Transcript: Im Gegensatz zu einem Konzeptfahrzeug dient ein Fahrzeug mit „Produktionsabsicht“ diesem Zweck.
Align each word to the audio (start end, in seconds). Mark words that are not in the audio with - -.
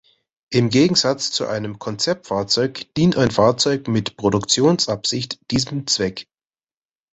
Im 0.49 0.69
Gegensatz 0.71 1.29
zu 1.29 1.45
einem 1.45 1.77
Konzeptfahrzeug 1.77 2.91
dient 2.95 3.17
ein 3.17 3.29
Fahrzeug 3.29 3.87
mit 3.87 4.17
„Produktionsabsicht“ 4.17 5.37
diesem 5.51 5.85
Zweck. 5.85 6.27